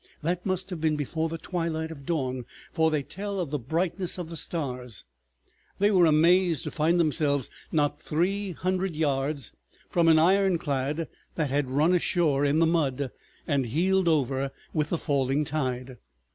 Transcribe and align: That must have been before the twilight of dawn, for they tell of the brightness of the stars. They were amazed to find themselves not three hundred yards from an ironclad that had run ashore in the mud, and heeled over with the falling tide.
That 0.23 0.43
must 0.47 0.71
have 0.71 0.81
been 0.81 0.95
before 0.95 1.29
the 1.29 1.37
twilight 1.37 1.91
of 1.91 2.07
dawn, 2.07 2.45
for 2.71 2.89
they 2.89 3.03
tell 3.03 3.39
of 3.39 3.51
the 3.51 3.59
brightness 3.59 4.17
of 4.17 4.31
the 4.31 4.35
stars. 4.35 5.05
They 5.77 5.91
were 5.91 6.07
amazed 6.07 6.63
to 6.63 6.71
find 6.71 6.99
themselves 6.99 7.51
not 7.71 8.01
three 8.01 8.53
hundred 8.53 8.95
yards 8.95 9.51
from 9.91 10.07
an 10.07 10.17
ironclad 10.17 11.07
that 11.35 11.51
had 11.51 11.69
run 11.69 11.93
ashore 11.93 12.43
in 12.45 12.57
the 12.57 12.65
mud, 12.65 13.11
and 13.45 13.63
heeled 13.67 14.07
over 14.07 14.49
with 14.73 14.89
the 14.89 14.97
falling 14.97 15.45
tide. 15.45 15.97